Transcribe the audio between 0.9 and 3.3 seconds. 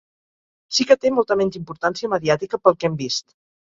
que té molta menys importància mediàtica, pel que hem vist.